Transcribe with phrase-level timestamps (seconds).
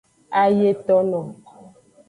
[0.41, 1.21] Ayetono.